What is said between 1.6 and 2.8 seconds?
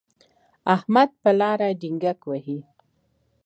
ډینګګ وهي.